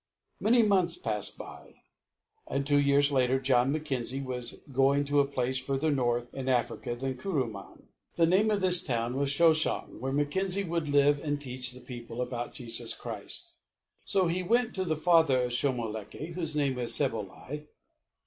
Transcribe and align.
Many 0.39 0.63
months 0.63 0.95
passed 0.97 1.37
by; 1.37 1.83
and 2.47 2.65
two 2.65 2.79
years 2.79 3.11
later 3.11 3.39
John 3.39 3.71
Mackenzie 3.71 4.23
was 4.23 4.59
going 4.71 5.03
to 5.05 5.19
a 5.19 5.27
place 5.27 5.59
further 5.59 5.91
north 5.91 6.33
in 6.33 6.49
Africa 6.49 6.95
than 6.95 7.15
Kuruman. 7.19 7.89
The 8.15 8.25
name 8.25 8.49
of 8.49 8.61
this 8.61 8.83
town 8.83 9.15
was 9.15 9.29
Shoshong, 9.29 9.99
where 9.99 10.11
Mackenzie 10.11 10.63
would 10.63 10.87
live 10.87 11.21
and 11.23 11.39
teach 11.39 11.71
the 11.71 11.81
people 11.81 12.19
about 12.19 12.53
Jesus 12.55 12.95
Christ. 12.95 13.53
So 14.03 14.25
he 14.25 14.41
went 14.41 14.73
to 14.73 14.85
the 14.85 14.95
father 14.95 15.43
of 15.43 15.51
Shomolekae, 15.51 16.33
whose 16.33 16.55
name 16.55 16.73
was 16.73 16.95
Sebolai. 16.95 17.67